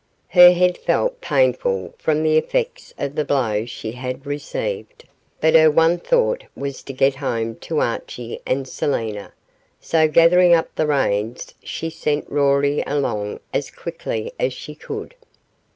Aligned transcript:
Her 0.29 0.51
head 0.51 0.79
felt 0.79 1.21
painful 1.21 1.93
from 1.99 2.23
the 2.23 2.35
effects 2.35 2.91
of 2.97 3.13
the 3.13 3.23
blow 3.23 3.65
she 3.65 3.91
had 3.91 4.25
received, 4.25 5.03
but 5.39 5.53
her 5.53 5.69
one 5.69 5.99
thought 5.99 6.43
was 6.55 6.81
to 6.81 6.91
get 6.93 7.17
home 7.17 7.53
to 7.57 7.81
Archie 7.81 8.39
and 8.43 8.67
Selina, 8.67 9.31
so 9.79 10.07
gathering 10.07 10.55
up 10.55 10.73
the 10.73 10.87
reins 10.87 11.53
she 11.61 11.91
sent 11.91 12.27
Rory 12.31 12.81
along 12.87 13.41
as 13.53 13.69
quickly 13.69 14.33
as 14.39 14.53
she 14.53 14.73
could. 14.73 15.13